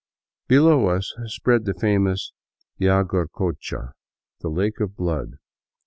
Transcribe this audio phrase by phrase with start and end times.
[0.47, 2.31] Below us spread the famous
[2.79, 3.91] Yaguarcocha,
[4.39, 5.35] the" Lake of Blood."